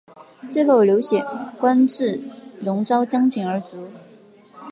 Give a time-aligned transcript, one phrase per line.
[0.49, 1.23] 最后刘显
[1.59, 2.19] 官至
[2.59, 3.87] 戎昭将军而卒。